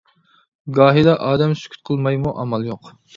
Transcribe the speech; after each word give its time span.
گاھىدا 0.79 1.13
ئادەم 1.27 1.53
سۈكۈت 1.59 1.83
قىلمايمۇ 1.91 2.33
ئامال 2.45 2.67
يوق. 2.71 2.91